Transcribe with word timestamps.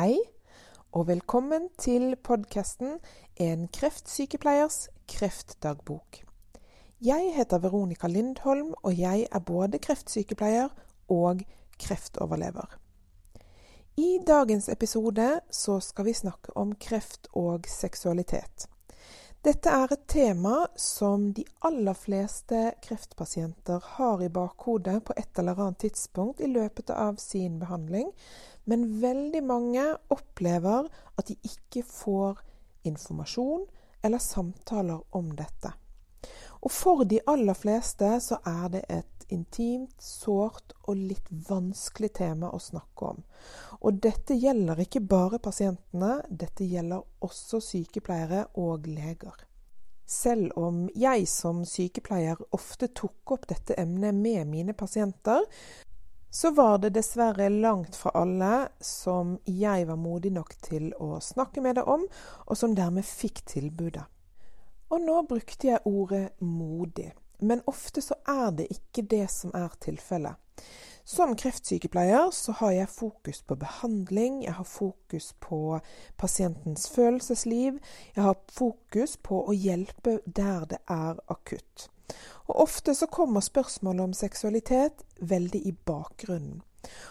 Hei, 0.00 0.16
og 0.96 1.10
velkommen 1.10 1.66
til 1.76 2.14
podkasten 2.24 2.94
En 3.36 3.66
kreftsykepleiers 3.68 4.86
kreftdagbok. 5.12 6.22
Jeg 7.04 7.34
heter 7.36 7.60
Veronica 7.60 8.08
Lindholm, 8.08 8.70
og 8.80 8.96
jeg 8.96 9.26
er 9.28 9.44
både 9.44 9.76
kreftsykepleier 9.78 10.72
og 11.12 11.42
kreftoverlever. 11.84 12.78
I 14.00 14.08
dagens 14.24 14.70
episode 14.72 15.28
så 15.52 15.76
skal 15.84 16.08
vi 16.08 16.16
snakke 16.16 16.56
om 16.56 16.72
kreft 16.80 17.28
og 17.36 17.68
seksualitet. 17.68 18.70
Dette 19.40 19.72
er 19.72 19.88
et 19.94 20.02
tema 20.04 20.66
som 20.76 21.30
de 21.32 21.46
aller 21.64 21.96
fleste 21.96 22.58
kreftpasienter 22.84 23.80
har 23.96 24.20
i 24.20 24.28
bakhodet 24.28 24.98
på 25.08 25.14
et 25.16 25.38
eller 25.40 25.56
annet 25.64 25.78
tidspunkt 25.86 26.42
i 26.44 26.48
løpet 26.50 26.90
av 26.92 27.16
sin 27.16 27.54
behandling, 27.62 28.10
men 28.68 28.84
veldig 29.00 29.40
mange 29.48 29.86
opplever 30.12 30.90
at 31.16 31.30
de 31.30 31.38
ikke 31.40 31.86
får 31.88 32.42
informasjon 32.84 33.64
eller 34.04 34.20
samtaler 34.20 35.00
om 35.16 35.32
dette. 35.40 35.72
Og 36.60 36.68
for 36.76 37.08
de 37.08 37.22
aller 37.24 37.56
fleste 37.56 38.12
så 38.20 38.42
er 38.44 38.68
det 38.76 38.84
et 38.92 39.19
intimt, 39.32 39.94
sårt 40.02 40.74
og 40.86 40.96
litt 40.98 41.28
vanskelig 41.48 42.12
tema 42.20 42.50
å 42.52 42.60
snakke 42.62 43.12
om. 43.12 43.20
Og 43.80 44.00
dette 44.04 44.36
gjelder 44.36 44.82
ikke 44.84 45.00
bare 45.00 45.40
pasientene, 45.42 46.20
dette 46.28 46.66
gjelder 46.68 47.06
også 47.24 47.62
sykepleiere 47.64 48.46
og 48.60 48.88
leger. 48.90 49.46
Selv 50.10 50.56
om 50.58 50.88
jeg 50.98 51.28
som 51.30 51.62
sykepleier 51.68 52.40
ofte 52.56 52.88
tok 52.98 53.36
opp 53.36 53.46
dette 53.52 53.76
emnet 53.78 54.16
med 54.16 54.48
mine 54.50 54.74
pasienter, 54.74 55.46
så 56.30 56.50
var 56.54 56.78
det 56.78 56.92
dessverre 56.94 57.48
langt 57.48 57.96
fra 57.96 58.10
alle 58.14 58.68
som 58.80 59.36
jeg 59.46 59.86
var 59.86 59.98
modig 59.98 60.30
nok 60.34 60.54
til 60.62 60.92
å 60.98 61.18
snakke 61.22 61.62
med 61.62 61.78
det 61.78 61.84
om, 61.90 62.06
og 62.46 62.58
som 62.58 62.74
dermed 62.74 63.06
fikk 63.06 63.42
tilbudet. 63.50 64.04
Og 64.90 65.02
nå 65.02 65.20
brukte 65.30 65.72
jeg 65.72 65.86
ordet 65.86 66.24
modig, 66.42 67.10
men 67.40 67.64
ofte 67.70 68.02
så 68.04 68.16
er 68.28 68.50
det 68.58 68.70
ikke 68.70 69.06
det 69.10 69.26
som 69.32 69.54
er 69.54 69.74
tilfellet. 69.80 70.38
Som 71.10 71.32
kreftsykepleier 71.36 72.30
så 72.30 72.52
har 72.60 72.72
jeg 72.76 72.92
fokus 72.92 73.40
på 73.42 73.56
behandling, 73.58 74.44
jeg 74.44 74.54
har 74.54 74.68
fokus 74.68 75.32
på 75.40 75.80
pasientens 76.16 76.86
følelsesliv, 76.94 77.80
jeg 78.14 78.24
har 78.24 78.36
fokus 78.52 79.16
på 79.16 79.40
å 79.48 79.56
hjelpe 79.56 80.20
der 80.26 80.68
det 80.70 80.78
er 80.86 81.18
akutt. 81.32 81.88
Og 82.46 82.60
ofte 82.66 82.94
så 82.94 83.06
kommer 83.06 83.42
spørsmålet 83.42 84.04
om 84.04 84.14
seksualitet 84.14 85.04
veldig 85.18 85.62
i 85.66 85.72
bakgrunnen. 85.72 86.60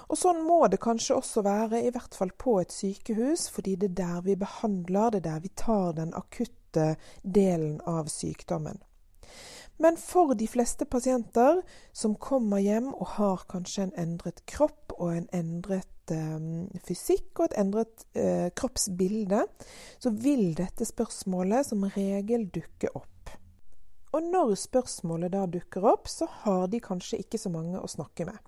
Og 0.09 0.17
sånn 0.17 0.41
må 0.47 0.63
det 0.67 0.81
kanskje 0.81 1.19
også 1.19 1.43
være, 1.45 1.83
i 1.83 1.91
hvert 1.93 2.15
fall 2.15 2.31
på 2.37 2.57
et 2.61 2.73
sykehus, 2.73 3.47
fordi 3.53 3.75
det 3.79 3.91
er 3.91 3.97
der 3.99 4.21
vi 4.25 4.35
behandler, 4.39 5.11
det 5.11 5.21
er 5.21 5.27
der 5.29 5.43
vi 5.43 5.51
tar 5.55 5.93
den 5.99 6.15
akutte 6.17 6.93
delen 7.23 7.81
av 7.87 8.09
sykdommen. 8.11 8.81
Men 9.79 9.97
for 9.97 10.33
de 10.35 10.47
fleste 10.47 10.85
pasienter 10.85 11.61
som 11.95 12.17
kommer 12.19 12.59
hjem 12.59 12.89
og 12.91 13.15
har 13.15 13.45
kanskje 13.51 13.87
en 13.87 13.93
endret 14.01 14.41
kropp 14.49 14.91
og 14.97 15.13
en 15.13 15.29
endret 15.35 16.11
eh, 16.11 16.49
fysikk 16.83 17.39
og 17.39 17.45
et 17.47 17.55
endret 17.61 18.03
eh, 18.19 18.49
kroppsbilde, 18.59 19.45
så 20.03 20.11
vil 20.11 20.51
dette 20.59 20.87
spørsmålet 20.87 21.71
som 21.71 21.87
regel 21.95 22.49
dukke 22.51 22.91
opp. 22.91 23.31
Og 24.11 24.25
når 24.25 24.55
spørsmålet 24.57 25.31
da 25.31 25.45
dukker 25.47 25.85
opp, 25.85 26.09
så 26.11 26.27
har 26.43 26.67
de 26.67 26.81
kanskje 26.83 27.21
ikke 27.23 27.39
så 27.39 27.51
mange 27.53 27.79
å 27.79 27.87
snakke 27.87 28.27
med. 28.27 28.39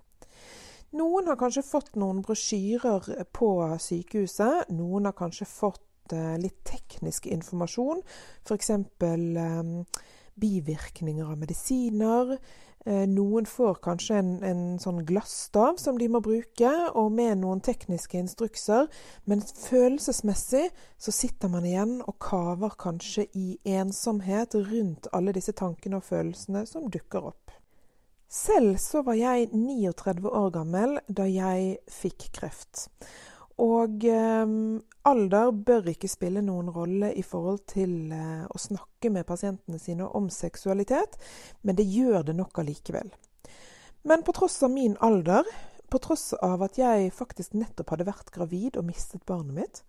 Noen 0.98 1.30
har 1.30 1.38
kanskje 1.40 1.64
fått 1.64 1.94
noen 1.96 2.20
brosjyrer 2.26 3.24
på 3.32 3.50
sykehuset. 3.80 4.68
Noen 4.76 5.08
har 5.08 5.16
kanskje 5.16 5.48
fått 5.48 6.12
eh, 6.12 6.34
litt 6.42 6.60
teknisk 6.68 7.30
informasjon, 7.32 8.02
f.eks. 8.44 8.74
Bivirkninger 10.40 11.28
av 11.28 11.40
medisiner. 11.40 12.36
Eh, 12.86 13.04
noen 13.06 13.46
får 13.46 13.76
kanskje 13.84 14.16
en, 14.18 14.30
en, 14.42 14.62
sånn 14.82 15.04
glasstav 15.06 15.76
som 15.78 15.98
de 16.00 16.08
må 16.10 16.18
bruke, 16.24 16.70
og 16.98 17.12
med 17.14 17.38
noen 17.42 17.62
tekniske 17.62 18.18
instrukser. 18.18 18.88
Men 19.30 19.44
følelsesmessig 19.44 20.64
så 20.98 21.14
sitter 21.14 21.52
man 21.52 21.66
igjen 21.68 22.00
og 22.02 22.18
kaver 22.22 22.74
kanskje 22.82 23.28
i 23.38 23.54
ensomhet 23.78 24.58
rundt 24.58 25.10
alle 25.14 25.34
disse 25.36 25.54
tankene 25.54 26.00
og 26.00 26.08
følelsene 26.08 26.66
som 26.66 26.90
dukker 26.90 27.30
opp. 27.30 27.54
Selv 28.32 28.78
så 28.80 29.02
var 29.04 29.18
jeg 29.20 29.50
39 29.52 30.30
år 30.32 30.50
gammel 30.54 30.96
da 31.06 31.26
jeg 31.28 31.76
fikk 31.92 32.30
kreft. 32.32 32.88
Og 33.60 34.04
eh, 34.08 34.54
alder 35.08 35.50
bør 35.52 35.90
ikke 35.92 36.10
spille 36.10 36.42
noen 36.44 36.70
rolle 36.72 37.12
i 37.18 37.24
forhold 37.26 37.64
til 37.72 38.12
eh, 38.14 38.46
å 38.48 38.60
snakke 38.60 39.10
med 39.12 39.28
pasientene 39.28 39.80
sine 39.82 40.06
om 40.08 40.30
seksualitet, 40.32 41.18
men 41.62 41.76
det 41.76 41.88
gjør 41.90 42.22
det 42.30 42.36
nok 42.38 42.62
allikevel. 42.62 43.12
Men 44.08 44.24
på 44.26 44.34
tross 44.34 44.62
av 44.62 44.72
min 44.72 44.96
alder, 45.00 45.46
på 45.92 46.00
tross 46.02 46.32
av 46.42 46.62
at 46.64 46.78
jeg 46.80 47.12
faktisk 47.14 47.52
nettopp 47.54 47.92
hadde 47.92 48.08
vært 48.08 48.32
gravid 48.34 48.78
og 48.80 48.88
mistet 48.88 49.26
barnet 49.28 49.58
mitt, 49.58 49.82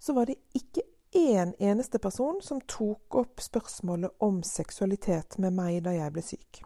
så 0.00 0.16
var 0.16 0.30
det 0.30 0.40
ikke 0.56 0.86
én 1.14 1.52
eneste 1.58 1.98
person 1.98 2.38
som 2.42 2.62
tok 2.70 3.14
opp 3.18 3.42
spørsmålet 3.42 4.14
om 4.24 4.40
seksualitet 4.46 5.36
med 5.42 5.54
meg 5.58 5.82
da 5.84 5.94
jeg 5.96 6.14
ble 6.14 6.24
syk. 6.24 6.62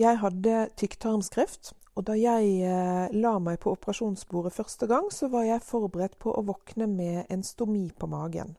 Jeg 0.00 0.18
hadde 0.22 0.66
tykktarmskreft, 0.80 1.72
og 1.92 2.06
da 2.08 2.16
jeg 2.16 2.48
eh, 2.64 3.12
la 3.12 3.34
meg 3.42 3.58
på 3.60 3.74
operasjonsbordet 3.74 4.54
første 4.54 4.88
gang, 4.88 5.10
så 5.12 5.28
var 5.32 5.44
jeg 5.44 5.64
forberedt 5.66 6.16
på 6.22 6.32
å 6.32 6.44
våkne 6.48 6.88
med 6.88 7.26
en 7.32 7.44
stomi 7.44 7.90
på 7.92 8.08
magen. 8.08 8.54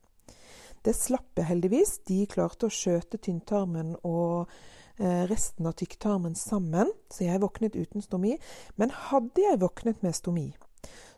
Det 0.83 0.93
slapp 0.93 1.39
jeg 1.39 1.47
heldigvis. 1.47 1.97
De 2.05 2.25
klarte 2.29 2.67
å 2.67 2.73
skjøte 2.73 3.17
tynntarmen 3.17 3.95
og 4.05 4.51
eh, 4.99 5.23
resten 5.31 5.69
av 5.69 5.77
tykktarmen 5.79 6.35
sammen, 6.37 6.91
så 7.09 7.25
jeg 7.25 7.41
våknet 7.41 7.77
uten 7.79 8.05
stomi. 8.05 8.35
Men 8.77 8.93
hadde 9.09 9.47
jeg 9.47 9.61
våknet 9.63 10.05
med 10.05 10.13
stomi, 10.17 10.49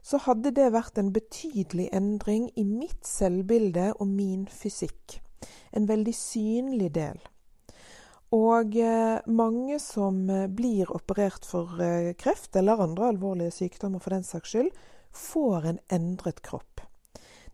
så 0.05 0.21
hadde 0.23 0.53
det 0.55 0.71
vært 0.71 1.01
en 1.01 1.11
betydelig 1.11 1.89
endring 1.97 2.47
i 2.55 2.63
mitt 2.63 3.03
selvbilde 3.09 3.91
og 3.97 4.07
min 4.07 4.45
fysikk. 4.47 5.19
En 5.75 5.89
veldig 5.89 6.15
synlig 6.15 6.93
del. 6.95 7.19
Og 8.35 8.75
eh, 8.75 9.21
mange 9.31 9.77
som 9.79 10.17
eh, 10.29 10.47
blir 10.51 10.89
operert 10.91 11.45
for 11.47 11.79
eh, 11.79 12.11
kreft, 12.19 12.55
eller 12.59 12.83
andre 12.83 13.13
alvorlige 13.13 13.53
sykdommer 13.55 14.03
for 14.03 14.15
den 14.15 14.25
saks 14.27 14.51
skyld, 14.51 14.71
får 15.15 15.69
en 15.69 15.79
endret 15.95 16.41
kropp. 16.43 16.83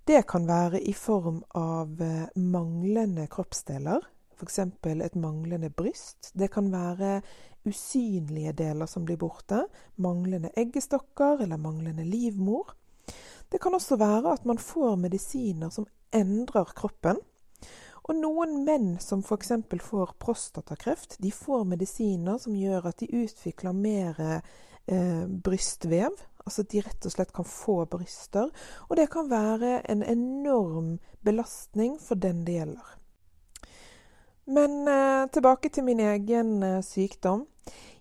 Det 0.09 0.23
kan 0.31 0.47
være 0.49 0.81
i 0.81 0.93
form 0.97 1.43
av 1.53 2.01
manglende 2.33 3.27
kroppsdeler, 3.29 4.01
f.eks. 4.33 4.57
et 4.65 5.15
manglende 5.21 5.69
bryst. 5.69 6.31
Det 6.33 6.49
kan 6.51 6.71
være 6.73 7.19
usynlige 7.69 8.55
deler 8.57 8.89
som 8.89 9.05
blir 9.05 9.19
borte, 9.21 9.67
manglende 10.01 10.49
eggestokker 10.57 11.45
eller 11.45 11.61
manglende 11.61 12.07
livmor. 12.07 12.73
Det 13.53 13.61
kan 13.61 13.77
også 13.77 13.99
være 14.01 14.33
at 14.33 14.49
man 14.49 14.57
får 14.57 14.97
medisiner 15.03 15.69
som 15.69 15.85
endrer 16.09 16.73
kroppen. 16.73 17.21
Og 18.09 18.17
noen 18.17 18.63
menn 18.65 18.95
som 19.03 19.21
f.eks. 19.21 19.51
får 19.85 20.15
prostatakreft, 20.19 21.19
de 21.21 21.31
får 21.31 21.67
medisiner 21.69 22.39
som 22.41 22.55
gjør 22.57 22.89
at 22.89 23.03
de 23.03 23.11
utvikler 23.23 23.77
mer 23.77 24.21
eh, 24.25 25.25
brystvev. 25.27 26.17
Altså 26.41 26.63
at 26.63 26.71
de 26.73 26.81
rett 26.81 27.05
og 27.05 27.13
slett 27.13 27.33
kan 27.35 27.45
få 27.45 27.83
bryster. 27.85 28.49
Og 28.89 28.97
det 28.97 29.11
kan 29.13 29.29
være 29.29 29.83
en 29.91 30.01
enorm 30.01 30.97
belastning 31.21 31.99
for 32.01 32.17
den 32.17 32.41
det 32.47 32.57
gjelder. 32.57 32.97
Men 34.49 34.87
eh, 34.87 35.29
tilbake 35.29 35.69
til 35.69 35.85
min 35.85 35.99
egen 35.99 36.63
eh, 36.63 36.81
sykdom. 36.83 37.45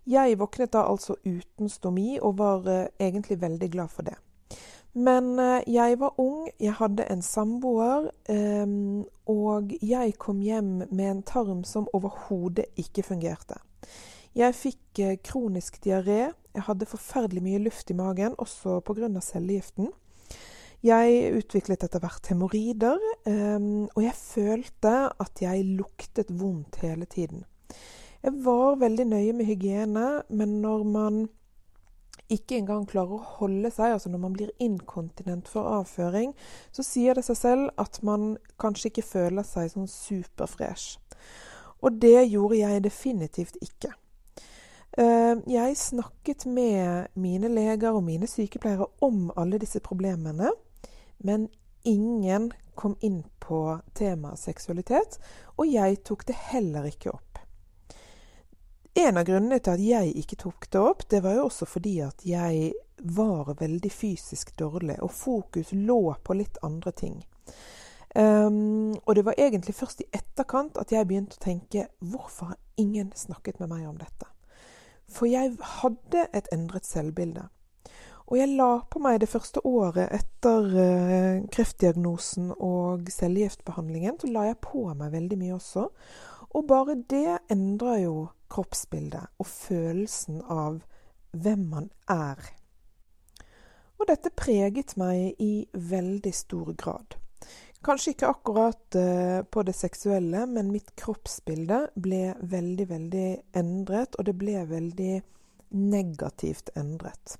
Jeg 0.08 0.38
våknet 0.40 0.72
da 0.72 0.86
altså 0.88 1.14
uten 1.24 1.68
stomi, 1.68 2.18
og 2.18 2.38
var 2.38 2.66
eh, 2.66 2.86
egentlig 2.98 3.40
veldig 3.40 3.70
glad 3.70 3.88
for 3.92 4.08
det. 4.08 4.16
Men 4.92 5.38
eh, 5.38 5.62
jeg 5.70 5.98
var 6.00 6.18
ung, 6.18 6.48
jeg 6.58 6.74
hadde 6.80 7.06
en 7.12 7.22
samboer, 7.22 8.10
ehm, 8.30 9.04
og 9.30 9.70
jeg 9.82 10.16
kom 10.18 10.40
hjem 10.42 10.80
med 10.90 11.06
en 11.06 11.22
tarm 11.22 11.62
som 11.64 11.86
overhodet 11.94 12.66
ikke 12.80 13.04
fungerte. 13.06 13.60
Jeg 14.34 14.56
fikk 14.58 15.02
eh, 15.02 15.16
kronisk 15.22 15.78
diaré, 15.84 16.32
jeg 16.54 16.66
hadde 16.66 16.90
forferdelig 16.90 17.44
mye 17.44 17.62
luft 17.68 17.90
i 17.90 17.98
magen, 17.98 18.34
også 18.38 18.80
pga. 18.82 19.08
cellegiften. 19.22 19.92
Jeg 20.82 21.34
utviklet 21.36 21.84
etter 21.84 22.00
hvert 22.00 22.26
hemoroider, 22.32 22.98
ehm, 23.28 23.86
og 23.94 24.02
jeg 24.02 24.16
følte 24.16 24.94
at 25.22 25.42
jeg 25.44 25.66
luktet 25.76 26.32
vondt 26.34 26.80
hele 26.82 27.06
tiden. 27.06 27.44
Jeg 28.22 28.32
var 28.44 28.80
veldig 28.80 29.06
nøye 29.06 29.32
med 29.32 29.46
hygiene, 29.46 30.22
men 30.28 30.60
når 30.60 30.82
man 30.84 31.28
ikke 32.30 32.58
engang 32.60 32.86
klarer 32.88 33.16
å 33.16 33.28
holde 33.40 33.70
seg, 33.74 33.94
altså 33.94 34.10
når 34.12 34.22
man 34.22 34.34
blir 34.36 34.52
inkontinent 34.62 35.48
for 35.50 35.68
avføring, 35.80 36.34
så 36.72 36.84
sier 36.86 37.18
det 37.18 37.24
seg 37.26 37.38
selv 37.38 37.70
at 37.80 38.00
man 38.06 38.36
kanskje 38.62 38.90
ikke 38.92 39.06
føler 39.06 39.46
seg 39.46 39.72
sånn 39.72 39.90
superfresh. 39.90 41.00
Og 41.80 41.96
det 42.02 42.28
gjorde 42.28 42.60
jeg 42.60 42.84
definitivt 42.84 43.58
ikke. 43.64 43.92
Eh, 44.98 45.36
jeg 45.46 45.76
snakket 45.76 46.46
med 46.46 47.12
mine 47.14 47.48
leger 47.48 47.94
og 47.94 48.04
mine 48.04 48.28
sykepleiere 48.28 48.88
om 49.00 49.30
alle 49.36 49.60
disse 49.62 49.80
problemene. 49.80 50.50
men 51.22 51.48
ingen 51.84 52.52
kom 52.74 52.96
inn 53.00 53.24
på 53.38 53.78
temaet 53.94 54.38
seksualitet, 54.38 55.18
og 55.58 55.68
jeg 55.68 55.98
tok 56.04 56.26
det 56.26 56.36
heller 56.52 56.84
ikke 56.88 57.10
opp. 57.12 57.29
En 58.94 59.16
av 59.16 59.24
grunnene 59.24 59.60
til 59.62 59.76
at 59.76 59.82
jeg 59.84 60.14
ikke 60.18 60.38
tok 60.40 60.66
det 60.72 60.80
opp, 60.82 61.04
det 61.10 61.22
var 61.22 61.36
jo 61.36 61.44
også 61.46 61.66
fordi 61.68 62.00
at 62.02 62.24
jeg 62.26 62.72
var 63.00 63.54
veldig 63.60 63.92
fysisk 63.92 64.56
dårlig, 64.58 64.98
og 65.02 65.12
fokus 65.14 65.72
lå 65.72 66.14
på 66.24 66.34
litt 66.36 66.58
andre 66.66 66.92
ting. 66.92 67.20
Um, 68.14 68.96
og 69.06 69.14
det 69.14 69.24
var 69.24 69.38
egentlig 69.38 69.74
først 69.74 70.02
i 70.02 70.08
etterkant 70.12 70.78
at 70.82 70.90
jeg 70.90 71.06
begynte 71.06 71.38
å 71.38 71.44
tenke 71.44 71.86
hvorfor 72.02 72.50
har 72.50 72.58
ingen 72.80 73.12
snakket 73.14 73.60
med 73.62 73.70
meg 73.70 73.86
om 73.86 74.00
dette? 74.00 74.26
For 75.10 75.30
jeg 75.30 75.54
hadde 75.78 76.26
et 76.34 76.50
endret 76.50 76.86
selvbilde. 76.86 77.46
Og 78.30 78.38
jeg 78.38 78.50
la 78.54 78.82
på 78.90 79.02
meg 79.02 79.20
det 79.22 79.30
første 79.30 79.62
året 79.66 80.10
etter 80.14 80.66
uh, 80.74 81.46
kreftdiagnosen 81.54 82.50
og 82.58 83.10
cellegiftbehandlingen, 83.10 84.18
så 84.18 84.30
la 84.30 84.48
jeg 84.50 84.60
på 84.66 84.84
meg 84.90 85.14
veldig 85.14 85.38
mye 85.38 85.56
også. 85.58 85.86
Og 86.50 86.66
bare 86.66 86.96
det 87.10 87.38
endrer 87.52 88.04
jo 88.04 88.14
kroppsbildet 88.50 89.30
og 89.38 89.46
følelsen 89.46 90.40
av 90.50 90.80
hvem 91.30 91.66
man 91.70 91.90
er. 92.10 92.40
Og 94.00 94.08
dette 94.08 94.32
preget 94.34 94.96
meg 94.98 95.36
i 95.38 95.68
veldig 95.74 96.32
stor 96.34 96.72
grad. 96.74 97.18
Kanskje 97.84 98.12
ikke 98.12 98.28
akkurat 98.28 98.96
uh, 98.96 99.40
på 99.48 99.62
det 99.64 99.74
seksuelle, 99.76 100.42
men 100.46 100.72
mitt 100.72 100.90
kroppsbilde 101.00 101.86
ble 101.96 102.34
veldig, 102.40 102.88
veldig 102.90 103.28
endret, 103.56 104.18
og 104.18 104.26
det 104.28 104.34
ble 104.40 104.66
veldig 104.68 105.14
negativt 105.70 106.74
endret. 106.76 107.38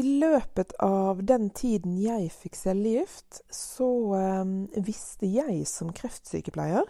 I 0.00 0.02
løpet 0.02 0.72
av 0.80 1.18
den 1.28 1.50
tiden 1.52 1.98
jeg 2.00 2.30
fikk 2.32 2.54
cellegift, 2.56 3.42
så 3.52 3.88
eh, 4.16 4.52
visste 4.80 5.28
jeg 5.28 5.66
som 5.68 5.90
kreftsykepleier 5.92 6.86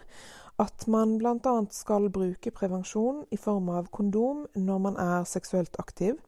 at 0.61 0.85
man 0.87 1.17
bl.a. 1.19 1.55
skal 1.73 2.07
bruke 2.13 2.53
prevensjon 2.55 3.25
i 3.33 3.39
form 3.41 3.71
av 3.73 3.89
kondom 3.91 4.45
når 4.55 4.79
man 4.85 4.99
er 5.01 5.25
seksuelt 5.27 5.75
aktiv. 5.81 6.19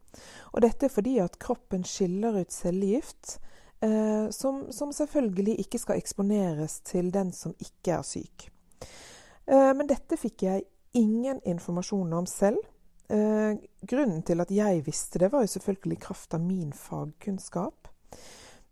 Og 0.51 0.63
dette 0.65 0.88
er 0.88 0.94
fordi 0.94 1.18
at 1.24 1.38
kroppen 1.41 1.85
skiller 1.88 2.41
ut 2.41 2.51
cellegift, 2.51 3.38
eh, 3.86 4.27
som, 4.33 4.65
som, 4.74 4.91
selvfølgelig 4.91 5.59
ikke 5.63 5.81
skal 5.86 6.01
eksponeres 6.01 6.81
til 6.89 7.13
den 7.13 7.31
som 7.36 7.56
ikke 7.63 8.00
er 8.00 8.07
syk. 8.07 8.50
Eh, 9.47 9.71
men 9.77 9.88
dette 9.89 10.19
fikk 10.19 10.47
jeg 10.50 10.68
ingen 10.97 11.39
informasjon 11.45 12.19
om 12.19 12.29
selv. 12.29 12.59
Eh, 13.11 13.59
grunnen 13.81 14.23
til 14.23 14.41
at 14.44 14.51
jeg 14.53 14.83
visste 14.85 15.19
det, 15.19 15.31
var 15.33 15.44
jo 15.44 15.53
selvfølgelig 15.55 15.97
i 15.97 16.03
kraft 16.05 16.35
av 16.38 16.44
min 16.44 16.71
fagkunnskap. 16.75 17.89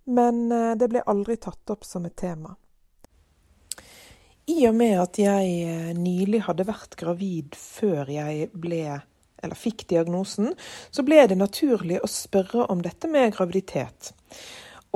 Men 0.10 0.51
eh, 0.51 0.74
det 0.80 0.89
ble 0.92 1.04
aldri 1.06 1.38
tatt 1.42 1.74
opp 1.74 1.86
som 1.88 2.06
et 2.07 2.18
tema. 2.18 2.56
I 4.50 4.66
og 4.68 4.75
med 4.75 4.98
at 5.00 5.19
jeg 5.22 5.54
eh, 5.68 5.94
nylig 5.98 6.44
hadde 6.48 6.68
vært 6.68 6.98
gravid 7.00 7.56
før 7.60 8.10
jeg 8.12 8.50
ble, 8.54 9.00
fikk 9.57 9.88
diagnosen, 9.89 10.51
så 10.94 11.06
ble 11.06 11.24
det 11.30 11.38
naturlig 11.39 12.01
å 12.01 12.10
spørre 12.10 12.68
om 12.74 12.81
dette 12.86 13.10
med 13.10 13.33
graviditet. 13.36 14.12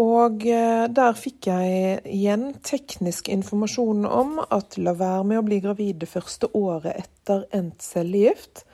Og 0.01 0.43
eh, 0.49 0.85
der 0.91 1.15
fikk 1.15 1.47
jeg 1.47 2.01
igjen 2.11 2.49
teknisk 2.65 3.29
informasjon 3.31 4.03
om 4.09 4.41
at 4.43 4.75
la 4.81 4.95
være 4.97 5.23
med 5.29 5.39
å 5.39 5.45
bli 5.47 5.61
gravid 5.63 6.01
det 6.03 6.11
første 6.11 6.49
året 6.57 7.05
etter 7.05 7.45
endt 7.55 7.85
cellegift, 7.85 8.65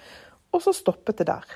og 0.51 0.63
så 0.63 0.74
stoppet 0.75 1.21
det 1.21 1.30
der. 1.31 1.48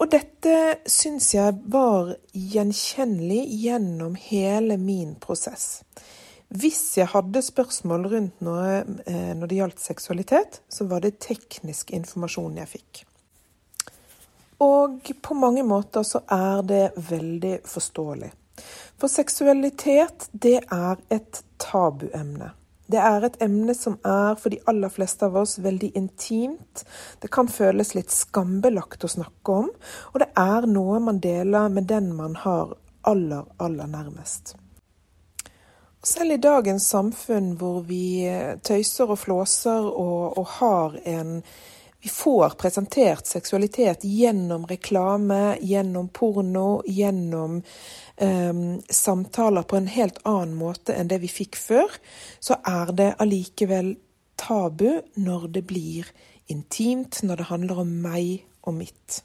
Og 0.00 0.08
dette 0.08 0.54
syns 0.88 1.34
jeg 1.34 1.58
var 1.68 2.14
gjenkjennelig 2.32 3.42
gjennom 3.60 4.16
hele 4.16 4.78
min 4.80 5.14
prosess. 5.20 5.82
Hvis 6.50 6.96
jeg 6.98 7.10
hadde 7.12 7.42
spørsmål 7.44 8.08
rundt 8.10 8.40
noe 8.42 8.80
eh, 8.80 9.30
når 9.38 9.46
det 9.50 9.58
gjaldt 9.60 9.82
seksualitet, 9.84 10.62
så 10.72 10.88
var 10.90 11.04
det 11.04 11.20
teknisk 11.22 11.92
informasjon 11.94 12.58
jeg 12.58 12.72
fikk. 12.72 13.02
Og 14.64 15.12
på 15.22 15.36
mange 15.38 15.62
måter 15.64 16.04
så 16.04 16.24
er 16.26 16.64
det 16.66 16.82
veldig 17.10 17.60
forståelig. 17.68 18.32
For 19.00 19.08
seksualitet, 19.08 20.26
det 20.32 20.58
er 20.64 20.98
et 21.12 21.42
tabuemne. 21.60 22.50
Det 22.90 22.98
er 22.98 23.26
et 23.26 23.36
emne 23.44 23.74
som 23.76 23.98
er 24.06 24.38
for 24.40 24.50
de 24.50 24.58
aller 24.70 24.90
fleste 24.90 25.28
av 25.28 25.36
oss 25.38 25.58
veldig 25.62 25.92
intimt. 25.98 26.84
Det 27.22 27.30
kan 27.30 27.50
føles 27.50 27.94
litt 27.94 28.10
skambelagt 28.10 29.04
å 29.06 29.12
snakke 29.12 29.58
om, 29.64 29.68
og 30.12 30.22
det 30.22 30.30
er 30.38 30.66
noe 30.70 30.98
man 31.04 31.20
deler 31.22 31.70
med 31.70 31.86
den 31.90 32.10
man 32.16 32.34
har 32.42 32.74
aller, 33.06 33.46
aller 33.62 33.86
nærmest. 33.86 34.56
Selv 36.02 36.32
i 36.32 36.40
dagens 36.40 36.86
samfunn 36.88 37.52
hvor 37.60 37.82
vi 37.84 38.24
tøyser 38.64 39.12
og 39.12 39.18
flåser 39.20 39.84
og, 39.84 40.38
og, 40.38 40.46
har 40.56 40.96
en 41.04 41.42
Vi 42.00 42.08
får 42.08 42.56
presentert 42.60 43.26
seksualitet 43.26 44.04
gjennom 44.08 44.66
reklame, 44.66 45.58
gjennom 45.60 46.08
porno, 46.08 46.82
gjennom 46.86 47.58
um, 48.16 48.80
samtaler 48.88 49.62
på 49.62 49.76
en 49.76 49.90
helt 49.92 50.22
annen 50.24 50.56
måte 50.56 50.96
enn 50.96 51.10
det 51.12 51.20
vi 51.20 51.28
fikk 51.28 51.60
før, 51.60 51.92
så 52.40 52.56
er 52.64 52.94
det 52.96 53.10
allikevel 53.20 53.94
tabu 54.40 55.02
når 55.20 55.50
det 55.52 55.66
blir 55.68 56.08
intimt, 56.48 57.20
når 57.22 57.42
det 57.42 57.50
handler 57.52 57.82
om 57.84 57.92
meg 58.00 58.46
og 58.64 58.80
mitt. 58.80 59.20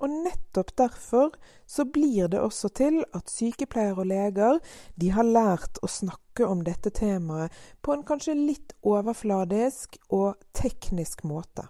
Og 0.00 0.12
nettopp 0.12 0.74
derfor 0.76 1.36
så 1.66 1.86
blir 1.88 2.28
det 2.28 2.40
også 2.40 2.68
til 2.76 3.00
at 3.16 3.30
sykepleiere 3.32 4.02
og 4.02 4.10
leger 4.10 4.58
de 5.00 5.12
har 5.14 5.24
lært 5.24 5.80
å 5.82 5.88
snakke 5.90 6.44
om 6.44 6.64
dette 6.66 6.92
temaet 6.92 7.54
på 7.80 7.94
en 7.94 8.04
kanskje 8.06 8.36
litt 8.36 8.76
overfladisk 8.84 9.96
og 10.12 10.36
teknisk 10.56 11.24
måte. 11.24 11.64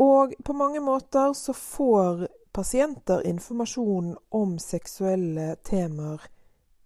Og 0.00 0.32
på 0.44 0.56
mange 0.56 0.80
måter 0.82 1.34
så 1.38 1.52
får 1.54 2.26
pasienter 2.54 3.22
informasjon 3.26 4.14
om 4.34 4.56
seksuelle 4.62 5.54
temaer 5.66 6.22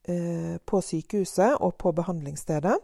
eh, 0.09 0.57
på 0.65 0.81
sykehuset 0.85 1.57
og 1.61 1.77
på 1.81 1.93
behandlingsstedet, 1.97 2.77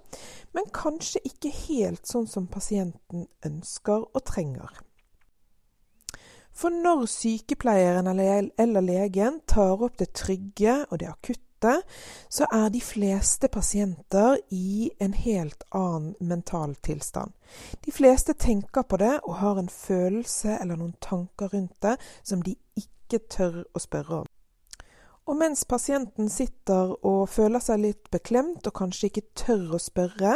men 0.56 0.72
kanskje 0.72 1.24
ikke 1.28 1.52
helt 1.64 2.08
sånn 2.08 2.28
som 2.30 2.48
pasienten 2.48 3.26
ønsker 3.44 4.04
og 4.04 4.24
trenger. 4.28 4.84
For 6.54 6.70
når 6.70 7.06
sykepleieren 7.10 8.06
eller 8.06 8.80
legen 8.80 9.40
tar 9.50 9.82
opp 9.82 9.98
det 9.98 10.12
trygge 10.14 10.84
og 10.90 11.00
det 11.02 11.08
akutte, 11.10 11.80
så 12.30 12.46
er 12.52 12.68
de 12.70 12.80
fleste 12.84 13.48
pasienter 13.48 14.36
i 14.54 14.90
en 15.02 15.16
helt 15.18 15.64
annen 15.74 16.14
mental 16.20 16.76
tilstand. 16.84 17.32
De 17.84 17.92
fleste 17.92 18.36
tenker 18.38 18.86
på 18.86 19.00
det 19.02 19.16
og 19.24 19.40
har 19.40 19.58
en 19.58 19.72
følelse 19.72 20.58
eller 20.60 20.78
noen 20.78 20.94
tanker 21.00 21.50
rundt 21.56 21.80
det 21.82 21.96
som 22.22 22.44
de 22.44 22.54
ikke 22.78 23.24
tør 23.30 23.64
å 23.74 23.82
spørre 23.82 24.22
om. 24.22 24.30
Og 25.24 25.38
mens 25.40 25.64
pasienten 25.64 26.28
sitter 26.28 26.90
og 27.00 27.30
føler 27.32 27.62
seg 27.64 27.80
litt 27.80 28.10
beklemt 28.12 28.66
og 28.68 28.74
kanskje 28.76 29.08
ikke 29.08 29.22
tør 29.40 29.78
å 29.78 29.80
spørre, 29.80 30.34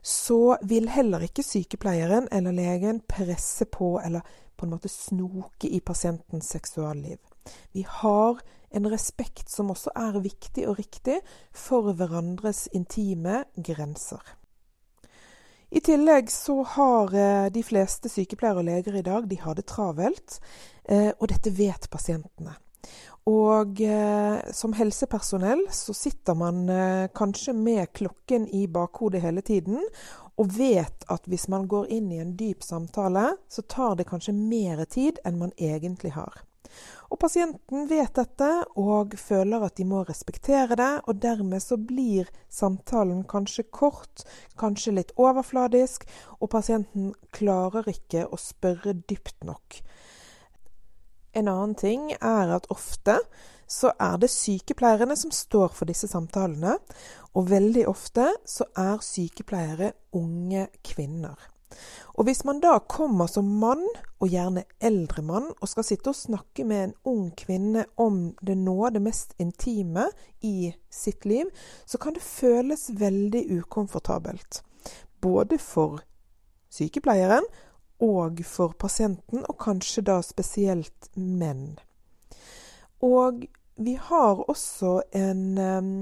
så 0.00 0.56
vil 0.64 0.88
heller 0.88 1.26
ikke 1.26 1.44
sykepleieren 1.44 2.30
eller 2.32 2.56
legen 2.56 3.02
presse 3.12 3.68
på 3.68 3.98
eller 4.00 4.24
på 4.62 4.68
en 4.68 4.76
måte 4.76 4.90
snoke 4.92 5.66
i 5.66 5.80
pasientens 5.82 6.52
seksualliv. 6.54 7.18
Vi 7.74 7.82
har 7.88 8.38
en 8.70 8.86
respekt 8.86 9.50
som 9.50 9.72
også 9.74 9.90
er 9.98 10.20
viktig 10.22 10.68
og 10.70 10.78
riktig 10.78 11.18
for 11.50 11.90
hverandres 11.98 12.68
intime 12.72 13.42
grenser. 13.58 14.22
I 15.72 15.80
tillegg 15.82 16.30
så 16.30 16.60
har 16.76 17.14
eh, 17.16 17.48
de 17.50 17.62
fleste 17.66 18.10
sykepleiere 18.12 18.60
og 18.60 18.68
leger 18.68 18.98
i 19.00 19.04
dag 19.06 19.26
de 19.26 19.40
har 19.40 19.56
det 19.58 19.66
travelt, 19.72 20.38
eh, 20.84 21.10
og 21.18 21.30
dette 21.32 21.50
vet 21.56 21.88
pasientene. 21.90 22.54
Og 23.30 23.80
eh, 23.86 24.38
som 24.50 24.72
helsepersonell 24.74 25.68
så 25.70 25.94
sitter 25.94 26.34
man 26.34 26.68
eh, 26.68 27.08
kanskje 27.14 27.54
med 27.54 27.92
klokken 27.94 28.48
i 28.50 28.66
bakhodet 28.66 29.22
hele 29.22 29.44
tiden, 29.46 29.78
og 30.40 30.54
vet 30.56 31.04
at 31.12 31.28
hvis 31.30 31.46
man 31.52 31.68
går 31.70 31.92
inn 31.94 32.10
i 32.10 32.22
en 32.22 32.34
dyp 32.38 32.64
samtale, 32.66 33.36
så 33.48 33.62
tar 33.62 33.94
det 34.00 34.08
kanskje 34.10 34.34
mer 34.34 34.82
tid 34.90 35.20
enn 35.24 35.38
man 35.38 35.54
egentlig 35.58 36.16
har. 36.16 36.42
Og 37.12 37.18
pasienten 37.20 37.84
vet 37.90 38.14
dette 38.16 38.48
og 38.80 39.12
føler 39.20 39.66
at 39.66 39.76
de 39.76 39.84
må 39.86 40.00
respektere 40.08 40.78
det, 40.80 40.92
og 41.04 41.20
dermed 41.22 41.60
så 41.62 41.76
blir 41.76 42.30
samtalen 42.48 43.22
kanskje 43.28 43.66
kort, 43.68 44.24
kanskje 44.58 44.96
litt 44.96 45.12
overfladisk, 45.20 46.08
og 46.40 46.50
pasienten 46.56 47.12
klarer 47.36 47.92
ikke 47.92 48.24
å 48.32 48.40
spørre 48.40 48.96
dypt 49.04 49.44
nok. 49.44 49.82
En 51.32 51.48
annen 51.48 51.74
ting 51.78 52.10
er 52.20 52.52
at 52.56 52.68
ofte 52.72 53.18
så 53.72 53.92
er 54.00 54.18
det 54.20 54.28
sykepleierne 54.30 55.16
som 55.16 55.32
står 55.32 55.72
for 55.72 55.88
disse 55.88 56.08
samtalene, 56.10 56.76
og 57.32 57.48
veldig 57.48 57.86
ofte 57.88 58.26
så 58.44 58.68
er 58.76 59.00
sykepleiere 59.04 59.94
unge 60.18 60.66
kvinner. 60.84 61.38
Og 62.20 62.26
hvis 62.28 62.44
man 62.44 62.60
da 62.60 62.74
kommer 62.84 63.30
som 63.32 63.48
mann, 63.62 63.84
og 64.20 64.28
gjerne 64.28 64.66
eldre 64.84 65.22
mann, 65.24 65.48
og 65.60 65.70
skal 65.70 65.86
sitte 65.88 66.12
og 66.12 66.18
snakke 66.18 66.66
med 66.68 66.84
en 66.84 66.94
ung 67.08 67.30
kvinne 67.36 67.86
om 67.96 68.34
det 68.44 68.58
nå 68.60 68.76
det 68.92 69.02
mest 69.02 69.32
intime 69.40 70.10
i 70.44 70.72
sitt 70.92 71.24
liv, 71.24 71.48
så 71.86 71.98
kan 71.98 72.14
det 72.14 72.22
føles 72.22 72.90
veldig 73.00 73.46
ukomfortabelt. 73.58 74.60
Både 75.22 75.58
for 75.58 76.02
sykepleieren 76.72 77.48
og 78.02 78.42
for 78.46 78.74
pasienten, 78.78 79.44
og 79.48 79.58
kanskje 79.62 80.04
da 80.06 80.18
spesielt 80.26 81.10
menn. 81.14 81.76
Og 83.02 83.44
vi 83.82 83.94
har 83.98 84.42
også 84.50 85.00
en 85.16 85.58
um, 85.58 85.92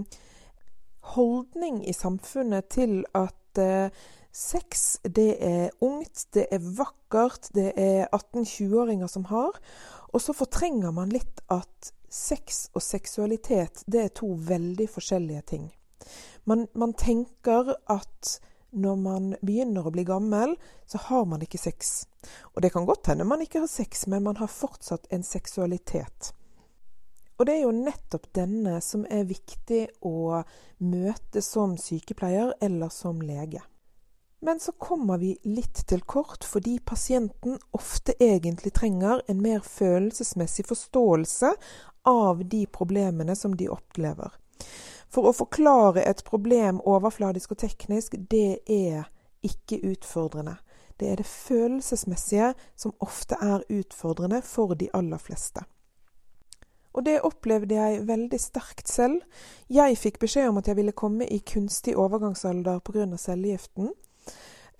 holdning 1.15 1.83
i 1.89 1.93
samfunnet 1.93 2.69
til 2.73 3.05
at 3.15 3.61
uh, 3.61 3.93
Sex, 4.33 5.01
det 5.03 5.43
er 5.43 5.71
ungt, 5.83 6.29
det 6.35 6.47
er 6.55 6.63
vakkert, 6.63 7.49
det 7.55 7.73
er 7.75 8.07
18-20-åringer 8.15 9.11
som 9.11 9.25
har. 9.27 9.59
Og 10.15 10.23
så 10.23 10.33
fortrenger 10.33 10.95
man 10.95 11.11
litt 11.11 11.43
at 11.51 11.91
sex 12.11 12.69
og 12.75 12.83
seksualitet, 12.83 13.83
det 13.91 14.05
er 14.05 14.15
to 14.15 14.31
veldig 14.47 14.87
forskjellige 14.91 15.43
ting. 15.51 15.67
Man, 16.47 16.69
man 16.75 16.95
tenker 16.95 17.75
at 17.91 18.39
når 18.71 18.97
man 18.97 19.31
begynner 19.41 19.87
å 19.87 19.93
bli 19.95 20.05
gammel, 20.09 20.55
så 20.87 20.99
har 21.11 21.25
man 21.27 21.43
ikke 21.43 21.59
sex. 21.59 22.07
Og 22.55 22.63
det 22.63 22.73
kan 22.75 22.87
godt 22.89 23.11
hende 23.13 23.27
man 23.29 23.43
ikke 23.43 23.65
har 23.65 23.71
sex, 23.71 24.07
men 24.07 24.25
man 24.27 24.39
har 24.41 24.53
fortsatt 24.53 25.09
en 25.11 25.25
seksualitet. 25.27 26.33
Og 27.41 27.47
det 27.49 27.57
er 27.57 27.63
jo 27.65 27.73
nettopp 27.73 28.27
denne 28.37 28.77
som 28.85 29.07
er 29.09 29.25
viktig 29.25 29.87
å 30.05 30.43
møte 30.85 31.41
som 31.41 31.79
sykepleier 31.81 32.53
eller 32.61 32.93
som 32.93 33.23
lege. 33.25 33.63
Men 34.45 34.61
så 34.61 34.73
kommer 34.73 35.19
vi 35.21 35.35
litt 35.45 35.83
til 35.89 36.01
kort 36.09 36.45
fordi 36.49 36.79
pasienten 36.85 37.59
ofte 37.77 38.13
egentlig 38.21 38.73
trenger 38.77 39.25
en 39.29 39.41
mer 39.41 39.65
følelsesmessig 39.65 40.65
forståelse 40.69 41.53
av 42.09 42.45
de 42.49 42.67
problemene 42.73 43.37
som 43.37 43.57
de 43.57 43.69
opplever. 43.73 44.33
For 45.11 45.27
å 45.27 45.35
forklare 45.35 46.05
et 46.07 46.23
problem 46.27 46.81
overfladisk 46.87 47.57
og 47.57 47.63
teknisk, 47.65 48.15
det 48.31 48.61
er 48.71 49.09
ikke 49.43 49.81
utfordrende. 49.91 50.57
Det 51.01 51.09
er 51.11 51.17
det 51.17 51.27
følelsesmessige 51.27 52.53
som 52.77 52.95
ofte 53.01 53.39
er 53.41 53.65
utfordrende 53.73 54.43
for 54.45 54.75
de 54.75 54.91
aller 54.95 55.19
fleste. 55.19 55.65
Og 56.93 57.07
det 57.07 57.21
opplevde 57.27 57.75
jeg 57.75 58.07
veldig 58.07 58.41
sterkt 58.41 58.91
selv. 58.91 59.23
Jeg 59.71 59.99
fikk 59.99 60.19
beskjed 60.23 60.51
om 60.51 60.59
at 60.61 60.69
jeg 60.69 60.77
ville 60.77 60.93
komme 60.93 61.27
i 61.27 61.39
kunstig 61.39 61.97
overgangsalder 61.97 62.83
pga. 62.85 63.17
cellegiften. 63.17 63.93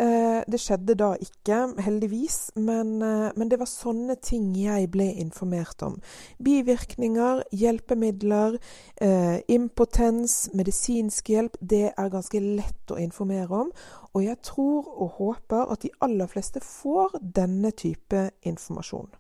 Eh, 0.01 0.43
det 0.49 0.57
skjedde 0.63 0.95
da 0.97 1.11
ikke, 1.21 1.57
heldigvis, 1.85 2.53
men, 2.57 3.03
eh, 3.03 3.31
men, 3.37 3.49
det 3.51 3.59
var 3.61 3.69
sånne 3.69 4.15
ting 4.25 4.55
jeg 4.57 4.89
ble 4.91 5.11
informert 5.21 5.83
om. 5.83 5.99
Bivirkninger, 6.41 7.43
hjelpemidler, 7.53 8.57
eh, 8.97 9.41
impotens, 9.49 10.49
medisinsk 10.55 11.29
hjelp. 11.29 11.57
Det 11.61 11.93
er 11.99 12.09
ganske 12.09 12.41
lett 12.41 12.91
å 12.91 12.97
informere 12.97 13.51
om. 13.51 13.73
Og 14.15 14.25
jeg 14.25 14.41
tror 14.43 14.89
og 14.89 15.11
håper 15.19 15.71
at 15.73 15.81
de 15.81 15.91
aller 16.01 16.27
fleste 16.27 16.61
får 16.61 17.21
denne 17.21 17.71
type 17.71 18.31
informasjon. 18.43 19.11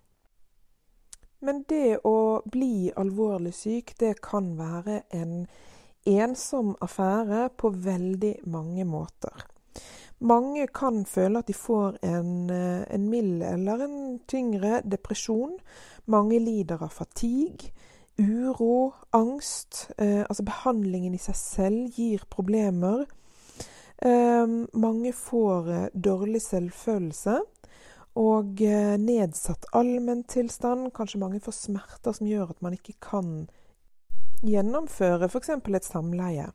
Men 1.43 1.65
det 1.69 2.01
å 2.05 2.43
bli 2.51 2.91
alvorlig 2.97 3.55
syk, 3.55 3.99
det 3.99 4.21
kan 4.23 4.57
være 4.57 5.03
en 5.13 5.47
ensom 6.07 6.77
affære 6.81 7.51
på 7.57 7.71
veldig 7.71 8.37
mange 8.47 8.85
måter. 8.85 9.47
Mange 10.21 10.67
kan 10.69 11.05
føle 11.09 11.41
at 11.41 11.49
de 11.49 11.55
får 11.57 11.97
en, 12.05 12.51
eh, 12.51 12.85
en 12.95 13.09
mild 13.09 13.43
eller 13.43 13.85
en 13.85 14.19
tyngre 14.29 14.83
depresjon. 14.85 15.57
Mange 16.07 16.39
lider 16.39 16.83
av 16.83 16.93
fatigue, 16.93 17.73
uro, 18.19 18.93
angst. 19.13 19.91
Eh, 19.99 20.21
altså 20.29 20.45
behandlingen 20.45 21.15
i 21.15 21.23
seg 21.23 21.37
selv 21.37 21.97
gir 21.97 22.27
problemer. 22.29 23.07
Eh, 24.03 24.47
mange 24.73 25.13
får 25.13 25.73
eh, 25.73 25.89
dårlig 25.95 26.43
selvfølelse 26.43 27.41
og 28.21 28.61
eh, 28.65 28.97
nedsatt 29.01 29.67
allmenntilstand. 29.73 30.93
Kanskje 30.97 31.21
mange 31.21 31.41
får 31.41 31.57
smerter 31.57 32.13
som 32.17 32.29
gjør 32.29 32.55
at 32.55 32.63
man 32.65 32.77
ikke 32.77 32.97
kan 33.01 33.49
gjennomføre 34.45 35.29
f.eks. 35.29 35.51
et 35.53 35.85
samleie. 35.85 36.51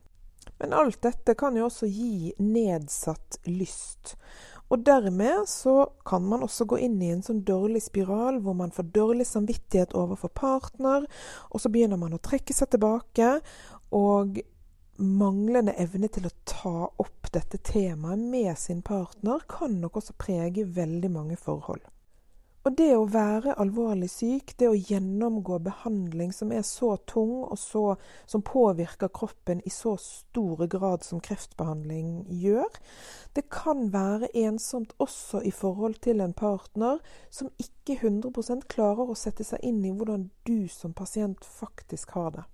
Men 0.60 0.72
alt 0.76 1.00
dette 1.04 1.36
kan 1.38 1.56
jo 1.58 1.66
også 1.68 1.88
gi 1.90 2.32
nedsatt 2.40 3.40
lyst. 3.48 4.16
Og 4.72 4.82
dermed 4.86 5.46
så 5.46 5.86
kan 6.06 6.24
man 6.26 6.42
også 6.42 6.66
gå 6.66 6.80
inn 6.82 6.98
i 7.02 7.12
en 7.14 7.22
sånn 7.22 7.44
dårlig 7.46 7.84
spiral 7.84 8.40
hvor 8.42 8.56
man 8.58 8.74
får 8.74 8.88
dårlig 8.96 9.28
samvittighet 9.28 9.94
overfor 9.94 10.32
partner, 10.34 11.06
og 11.50 11.62
så 11.62 11.70
begynner 11.70 12.00
man 12.00 12.16
å 12.16 12.22
trekke 12.22 12.56
seg 12.56 12.72
tilbake. 12.74 13.36
Og 13.94 14.40
manglende 14.96 15.76
evne 15.78 16.08
til 16.08 16.26
å 16.26 16.34
ta 16.48 16.88
opp 16.88 17.28
dette 17.34 17.60
temaet 17.62 18.18
med 18.18 18.56
sin 18.58 18.80
partner 18.82 19.44
kan 19.50 19.76
nok 19.82 20.00
også 20.00 20.16
prege 20.18 20.64
veldig 20.64 21.12
mange 21.12 21.36
forhold. 21.38 21.84
Og 22.66 22.74
det 22.74 22.88
å 22.98 23.04
være 23.06 23.52
alvorlig 23.62 24.08
syk, 24.10 24.56
det 24.58 24.66
å 24.66 24.74
gjennomgå 24.74 25.60
behandling 25.62 26.32
som 26.34 26.50
er 26.50 26.64
så 26.66 26.96
tung, 27.06 27.44
og 27.46 27.54
så, 27.62 27.84
som 28.26 28.42
påvirker 28.42 29.12
kroppen 29.14 29.60
i 29.62 29.70
så 29.70 29.92
stor 30.02 30.64
grad 30.72 31.06
som 31.06 31.22
kreftbehandling 31.22 32.24
gjør, 32.42 32.80
det 33.38 33.46
kan 33.54 33.86
være 33.94 34.32
ensomt 34.42 34.96
også 34.98 35.44
i 35.46 35.54
forhold 35.54 36.00
til 36.02 36.24
en 36.24 36.34
partner 36.34 36.98
som 37.30 37.52
ikke 37.62 38.00
100 38.00 38.66
klarer 38.66 39.14
å 39.14 39.14
sette 39.14 39.46
seg 39.46 39.62
inn 39.62 39.84
i 39.86 39.94
hvordan 39.94 40.26
du 40.48 40.66
som 40.66 40.96
pasient 40.96 41.46
faktisk 41.46 42.18
har 42.18 42.34
det. 42.34 42.46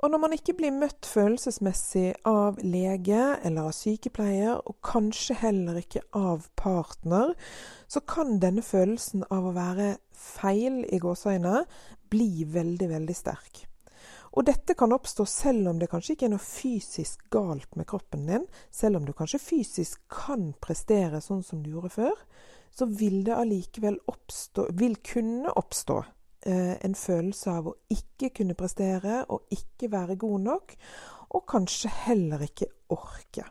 Og 0.00 0.08
når 0.08 0.20
man 0.22 0.32
ikke 0.32 0.54
blir 0.56 0.72
møtt 0.72 1.04
følelsesmessig 1.04 2.22
av 2.28 2.60
lege 2.64 3.20
eller 3.44 3.68
av 3.68 3.74
sykepleier, 3.76 4.62
og 4.64 4.78
kanskje 4.86 5.36
heller 5.42 5.82
ikke 5.82 6.00
av 6.16 6.46
partner, 6.56 7.34
så 7.84 8.00
kan 8.08 8.38
denne 8.40 8.64
følelsen 8.64 9.26
av 9.28 9.50
å 9.50 9.56
være 9.56 9.98
feil 10.16 10.86
i 10.88 11.00
gåseøyne 11.02 11.66
bli 12.12 12.46
veldig, 12.48 12.88
veldig 12.94 13.16
sterk. 13.16 13.66
Og 14.30 14.46
dette 14.46 14.76
kan 14.78 14.94
oppstå 14.94 15.26
selv 15.28 15.68
om 15.68 15.80
det 15.80 15.90
kanskje 15.90 16.14
ikke 16.14 16.28
er 16.28 16.32
noe 16.32 16.44
fysisk 16.44 17.26
galt 17.34 17.74
med 17.76 17.88
kroppen 17.90 18.24
din, 18.30 18.46
selv 18.72 19.00
om 19.00 19.04
du 19.04 19.12
kanskje 19.16 19.42
fysisk 19.42 20.00
kan 20.08 20.52
prestere 20.62 21.20
sånn 21.20 21.42
som 21.44 21.60
du 21.64 21.74
gjorde 21.74 21.92
før, 21.98 22.16
så 22.72 22.86
vil 22.86 23.20
det 23.26 23.36
allikevel 23.36 23.98
oppstå, 24.08 24.70
vil 24.78 24.96
kunne 25.04 25.52
oppstå 25.60 25.98
en 26.46 26.94
følelse 26.96 27.52
av 27.52 27.66
å 27.68 27.76
ikke 27.92 28.30
kunne 28.40 28.56
prestere 28.56 29.24
og 29.28 29.50
ikke 29.52 29.90
være 29.92 30.16
god 30.20 30.44
nok, 30.46 30.76
og 31.36 31.46
kanskje 31.50 31.90
heller 32.06 32.44
ikke 32.46 32.70
orke. 32.90 33.44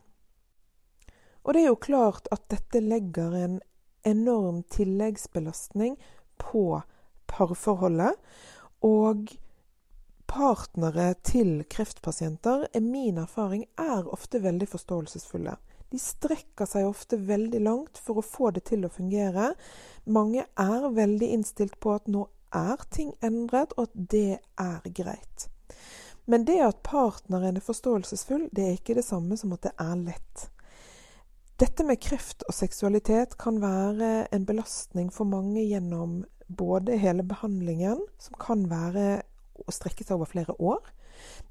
Og 1.43 1.53
det 1.53 1.62
er 1.63 1.69
jo 1.69 1.81
klart 1.81 2.27
at 2.34 2.48
dette 2.51 2.81
legger 2.84 3.36
en 3.38 3.60
enorm 4.08 4.63
tilleggsbelastning 4.72 5.96
på 6.38 6.81
parforholdet. 7.29 8.17
Og 8.86 9.31
partnere 10.29 11.13
til 11.25 11.63
kreftpasienter, 11.69 12.67
er 12.74 12.86
min 12.86 13.17
erfaring, 13.17 13.65
er 13.77 14.08
ofte 14.08 14.43
veldig 14.43 14.67
forståelsesfulle. 14.69 15.55
De 15.89 15.98
strekker 15.98 16.69
seg 16.69 16.86
ofte 16.86 17.17
veldig 17.17 17.63
langt 17.65 17.98
for 17.98 18.22
å 18.22 18.25
få 18.25 18.51
det 18.53 18.67
til 18.69 18.86
å 18.86 18.93
fungere. 18.93 19.55
Mange 20.05 20.46
er 20.46 20.89
veldig 20.93 21.31
innstilt 21.34 21.79
på 21.81 21.96
at 21.98 22.05
nå 22.12 22.27
er 22.56 22.84
ting 22.94 23.13
endret, 23.25 23.74
og 23.77 23.89
at 23.89 24.10
det 24.12 24.39
er 24.60 24.94
greit. 24.96 25.50
Men 26.29 26.46
det 26.46 26.60
at 26.62 26.82
partneren 26.86 27.58
er 27.58 27.65
forståelsesfull, 27.65 28.50
det 28.53 28.65
er 28.65 28.77
ikke 28.77 28.98
det 29.00 29.06
samme 29.06 29.38
som 29.38 29.53
at 29.56 29.65
det 29.65 29.74
er 29.82 29.96
lett. 29.98 30.50
Dette 31.60 31.84
med 31.84 32.00
kreft 32.00 32.46
og 32.48 32.56
seksualitet 32.56 33.34
kan 33.41 33.58
være 33.60 34.29
en 34.32 34.46
belastning 34.48 35.10
for 35.12 35.27
mange 35.27 35.65
gjennom 35.65 36.22
både 36.48 36.96
hele 36.98 37.25
behandlingen, 37.27 38.06
som 38.22 38.38
kan 38.39 38.63
være 38.70 39.24
å 39.60 39.74
strekke 39.74 40.06
seg 40.06 40.15
over 40.15 40.29
flere 40.29 40.56
år. 40.56 40.86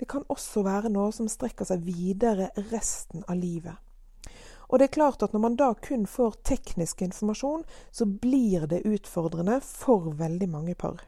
Det 0.00 0.08
kan 0.08 0.24
også 0.32 0.62
være 0.64 0.92
noe 0.94 1.10
som 1.12 1.28
strekker 1.28 1.68
seg 1.68 1.84
videre 1.84 2.48
resten 2.70 3.26
av 3.28 3.36
livet. 3.36 3.76
Og 4.68 4.78
det 4.78 4.88
er 4.88 4.96
klart 4.98 5.22
at 5.24 5.32
når 5.32 5.44
man 5.44 5.56
da 5.56 5.72
kun 5.74 6.06
får 6.06 6.40
teknisk 6.48 7.02
informasjon, 7.02 7.64
så 7.90 8.06
blir 8.06 8.68
det 8.68 8.84
utfordrende 8.88 9.60
for 9.64 10.12
veldig 10.18 10.48
mange 10.52 10.76
par. 10.78 11.06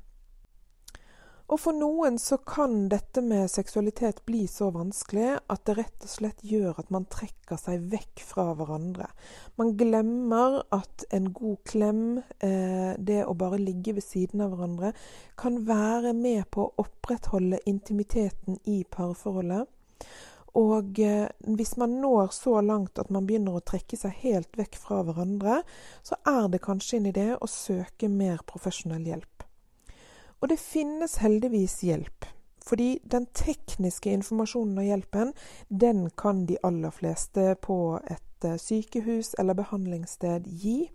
Og 1.50 1.58
for 1.58 1.74
noen 1.74 2.14
så 2.22 2.36
kan 2.46 2.84
dette 2.92 3.22
med 3.26 3.50
seksualitet 3.50 4.20
bli 4.28 4.44
så 4.46 4.68
vanskelig 4.70 5.32
at 5.50 5.64
det 5.66 5.74
rett 5.80 6.06
og 6.06 6.12
slett 6.12 6.44
gjør 6.46 6.78
at 6.78 6.92
man 6.94 7.08
trekker 7.10 7.58
seg 7.58 7.88
vekk 7.90 8.22
fra 8.22 8.44
hverandre. 8.54 9.08
Man 9.58 9.74
glemmer 9.78 10.60
at 10.70 11.04
en 11.10 11.26
god 11.34 11.58
klem, 11.66 12.04
eh, 12.38 12.94
det 13.02 13.24
å 13.26 13.34
bare 13.34 13.58
ligge 13.58 13.96
ved 13.98 14.06
siden 14.06 14.44
av 14.46 14.54
hverandre, 14.54 14.92
kan 15.34 15.58
være 15.66 16.14
med 16.14 16.46
på 16.54 16.68
å 16.68 16.84
opprettholde 16.84 17.58
intimiteten 17.66 18.62
i 18.70 18.84
parforholdet. 18.86 19.66
Og 20.58 20.98
eh, 20.98 21.28
hvis 21.56 21.76
man 21.78 22.00
når 22.02 22.32
så 22.34 22.60
langt 22.64 22.98
at 22.98 23.10
man 23.14 23.26
begynner 23.28 23.58
å 23.58 23.64
trekke 23.64 23.98
seg 23.98 24.16
helt 24.24 24.58
vekk 24.58 24.78
fra 24.80 25.02
hverandre, 25.06 25.60
så 26.02 26.18
er 26.26 26.48
det 26.50 26.64
kanskje 26.64 26.98
en 26.98 27.10
idé 27.12 27.28
å 27.36 27.50
søke 27.50 28.10
mer 28.10 28.42
profesjonell 28.46 29.06
hjelp. 29.06 29.46
Og 30.40 30.48
det 30.50 30.58
finnes 30.60 31.18
heldigvis 31.20 31.82
hjelp. 31.84 32.28
Fordi 32.66 32.98
den 33.02 33.26
tekniske 33.34 34.12
informasjonen 34.12 34.78
og 34.78 34.86
hjelpen, 34.86 35.32
den 35.68 36.08
kan 36.16 36.44
de 36.46 36.58
aller 36.62 36.92
fleste 36.94 37.54
på 37.62 37.98
et 38.04 38.46
eh, 38.46 38.58
sykehus 38.60 39.34
eller 39.38 39.58
behandlingssted 39.58 40.46
gi. 40.46 40.90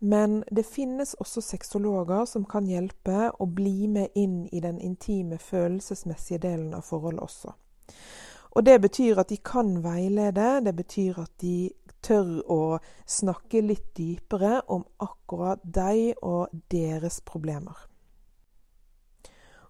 Men 0.00 0.44
det 0.50 0.64
finnes 0.66 1.14
også 1.20 1.42
sexologer 1.44 2.24
som 2.24 2.46
kan 2.48 2.68
hjelpe 2.68 3.28
å 3.36 3.46
bli 3.46 3.88
med 3.88 4.16
inn 4.16 4.46
i 4.48 4.62
den 4.64 4.80
intime, 4.80 5.38
følelsesmessige 5.38 6.40
delen 6.40 6.72
av 6.74 6.86
forholdet 6.88 7.26
også. 7.26 7.52
Og 8.50 8.66
det 8.66 8.80
betyr 8.82 9.20
at 9.22 9.30
de 9.30 9.36
kan 9.36 9.76
veilede, 9.84 10.64
det 10.64 10.74
betyr 10.76 11.20
at 11.22 11.32
de 11.42 11.70
tør 12.02 12.40
å 12.50 12.62
snakke 13.06 13.62
litt 13.62 13.92
dypere 13.96 14.60
om 14.72 14.84
akkurat 14.98 15.62
deg 15.62 16.16
og 16.22 16.50
deres 16.72 17.20
problemer. 17.20 17.76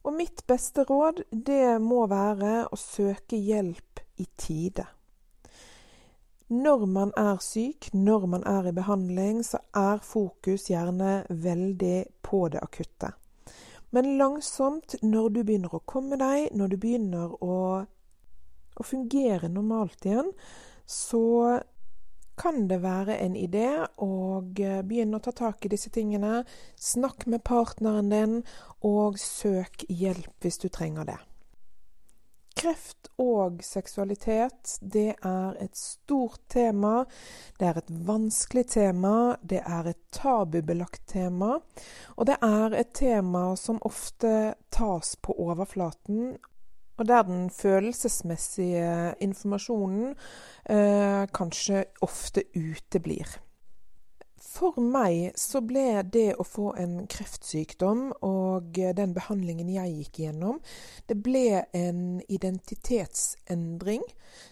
Og 0.00 0.16
mitt 0.16 0.46
beste 0.48 0.86
råd, 0.88 1.26
det 1.30 1.76
må 1.84 2.06
være 2.08 2.70
å 2.72 2.78
søke 2.80 3.36
hjelp 3.36 4.00
i 4.16 4.26
tide. 4.40 4.86
Når 6.50 6.86
man 6.90 7.12
er 7.20 7.36
syk, 7.44 7.92
når 7.94 8.24
man 8.26 8.46
er 8.48 8.70
i 8.70 8.74
behandling, 8.74 9.44
så 9.46 9.60
er 9.76 10.00
fokus 10.02 10.70
gjerne 10.70 11.20
veldig 11.28 11.98
på 12.26 12.48
det 12.50 12.62
akutte. 12.64 13.12
Men 13.94 14.16
langsomt, 14.18 14.96
når 15.02 15.28
du 15.28 15.40
begynner 15.44 15.76
å 15.76 15.82
komme 15.86 16.18
deg, 16.18 16.48
når 16.56 16.72
du 16.72 16.76
begynner 16.80 17.36
å, 17.44 17.84
å 18.80 18.86
fungere 18.86 19.52
normalt 19.52 20.08
igjen, 20.08 20.32
så 20.88 21.60
kan 22.40 22.68
det 22.70 22.80
være 22.80 23.18
en 23.20 23.34
idé 23.36 23.68
å 24.00 24.40
begynne 24.40 25.18
å 25.18 25.24
ta 25.24 25.32
tak 25.36 25.66
i 25.66 25.72
disse 25.72 25.92
tingene. 25.92 26.44
Snakk 26.80 27.26
med 27.28 27.44
partneren 27.44 28.08
din, 28.12 28.38
og 28.80 29.20
søk 29.20 29.84
hjelp 29.88 30.32
hvis 30.40 30.62
du 30.62 30.70
trenger 30.72 31.12
det. 31.12 31.18
Kreft 32.60 33.08
og 33.20 33.60
seksualitet, 33.64 34.74
det 34.80 35.14
er 35.14 35.58
et 35.62 35.76
stort 35.76 36.42
tema. 36.52 37.04
Det 37.60 37.68
er 37.68 37.78
et 37.80 37.92
vanskelig 38.08 38.66
tema. 38.72 39.14
Det 39.40 39.60
er 39.60 39.92
et 39.92 40.00
tabubelagt 40.12 41.06
tema. 41.12 41.58
Og 42.16 42.28
det 42.28 42.36
er 42.44 42.76
et 42.76 42.92
tema 42.96 43.50
som 43.56 43.80
ofte 43.86 44.54
tas 44.72 45.14
på 45.22 45.36
overflaten, 45.40 46.34
og 47.00 47.08
der 47.08 47.22
den 47.24 47.46
følelsesmessige 47.50 49.14
informasjonen 49.24 50.10
eh, 50.68 51.24
kanskje 51.32 51.86
ofte 52.04 52.44
uteblir. 52.54 53.38
For 54.40 54.76
meg 54.82 55.38
så 55.40 55.62
ble 55.64 56.02
det 56.12 56.34
å 56.36 56.44
få 56.44 56.74
en 56.80 57.06
kreftsykdom 57.08 58.02
og 58.26 58.76
den 58.96 59.14
behandlingen 59.16 59.70
jeg 59.72 59.94
gikk 59.94 60.20
gjennom, 60.24 60.58
det 61.08 61.16
ble 61.24 61.62
en 61.76 62.20
identitetsendring 62.28 64.04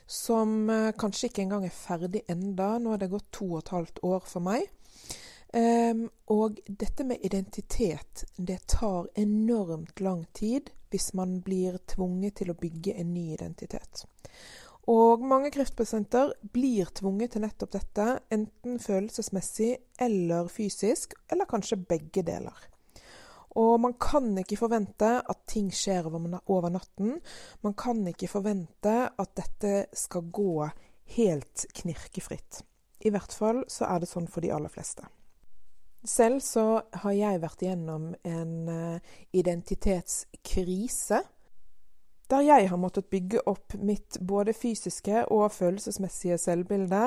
som 0.06 0.70
eh, 0.72 0.90
kanskje 0.96 1.28
ikke 1.28 1.44
engang 1.44 1.68
er 1.68 1.76
ferdig 1.76 2.24
enda. 2.32 2.76
Nå 2.78 2.94
har 2.94 3.04
det 3.04 3.12
gått 3.12 3.28
to 3.36 3.50
og 3.52 3.62
et 3.62 3.74
halvt 3.76 4.04
år 4.08 4.24
for 4.24 4.48
meg. 4.48 4.64
Um, 5.48 6.10
og 6.28 6.58
dette 6.68 7.06
med 7.08 7.22
identitet, 7.24 8.26
det 8.36 8.58
tar 8.68 9.06
enormt 9.16 10.00
lang 10.04 10.26
tid 10.36 10.68
hvis 10.90 11.12
man 11.18 11.38
blir 11.44 11.78
tvunget 11.90 12.40
til 12.40 12.52
å 12.52 12.58
bygge 12.58 12.96
en 12.98 13.12
ny 13.14 13.28
identitet. 13.34 14.06
Og 14.88 15.20
mange 15.20 15.50
kreftpasienter 15.52 16.32
blir 16.54 16.88
tvunget 16.96 17.34
til 17.34 17.44
nettopp 17.44 17.74
dette, 17.74 18.06
enten 18.32 18.78
følelsesmessig 18.80 19.74
eller 20.00 20.48
fysisk, 20.48 21.12
eller 21.28 21.48
kanskje 21.50 21.76
begge 21.90 22.24
deler. 22.24 22.56
Og 23.58 23.74
man 23.80 23.96
kan 24.00 24.30
ikke 24.38 24.60
forvente 24.60 25.10
at 25.20 25.44
ting 25.50 25.68
skjer 25.74 26.08
over 26.08 26.70
natten. 26.72 27.18
Man 27.64 27.76
kan 27.76 28.00
ikke 28.08 28.30
forvente 28.30 28.94
at 29.10 29.36
dette 29.36 29.88
skal 29.96 30.28
gå 30.32 30.68
helt 31.16 31.66
knirkefritt. 31.80 32.62
I 33.04 33.12
hvert 33.14 33.34
fall 33.34 33.64
så 33.70 33.88
er 33.88 34.02
det 34.02 34.10
sånn 34.10 34.28
for 34.30 34.44
de 34.44 34.52
aller 34.54 34.72
fleste. 34.72 35.04
Selv 36.08 36.40
så 36.40 36.80
har 37.02 37.12
jeg 37.12 37.42
vært 37.42 37.64
gjennom 37.66 38.12
en 38.24 38.54
eh, 38.72 39.16
identitetskrise 39.36 41.20
der 42.28 42.44
jeg 42.44 42.68
har 42.68 42.80
måttet 42.80 43.08
bygge 43.08 43.40
opp 43.48 43.72
mitt 43.80 44.18
både 44.20 44.52
fysiske 44.52 45.22
og 45.32 45.46
følelsesmessige 45.52 46.36
selvbilde 46.38 47.06